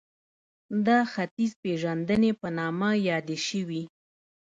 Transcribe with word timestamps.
دا 0.85 0.99
ختیځپېژندنې 1.11 2.31
په 2.41 2.47
نامه 2.57 2.89
یادې 3.09 3.37
شوې 3.47 3.81